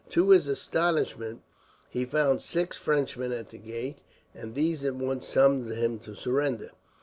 To 0.09 0.31
his 0.31 0.47
astonishment 0.47 1.43
he 1.87 2.05
found 2.05 2.41
six 2.41 2.75
Frenchmen 2.75 3.31
at 3.31 3.49
the 3.51 3.59
gate, 3.59 3.99
and 4.33 4.55
these 4.55 4.83
at 4.83 4.95
once 4.95 5.27
summoned 5.27 5.71
him 5.71 5.99
to 5.99 6.15
surrender. 6.15 6.71